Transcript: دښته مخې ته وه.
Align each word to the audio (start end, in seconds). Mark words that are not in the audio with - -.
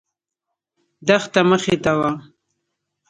دښته 1.07 1.41
مخې 1.49 1.75
ته 1.83 1.91
وه. 1.99 2.11